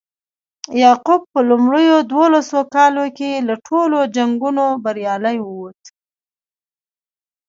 یعقوب 0.83 1.21
په 1.33 1.39
لومړیو 1.49 1.97
دولسو 2.13 2.59
کالو 2.75 3.05
کې 3.17 3.31
له 3.47 3.55
ټولو 3.67 3.97
جنګونو 4.15 4.65
بریالی 4.83 5.37
ووت. 5.41 5.81